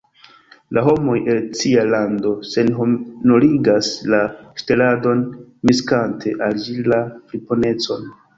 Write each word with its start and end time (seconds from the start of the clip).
La 0.75 0.83
homoj 0.85 1.17
el 1.33 1.43
cia 1.59 1.83
lando 1.89 2.31
senhonorigas 2.53 3.91
la 4.15 4.23
ŝteladon, 4.63 5.23
miksante 5.73 6.35
al 6.49 6.59
ĝi 6.67 6.77
la 6.95 7.01
friponecon. 7.29 8.11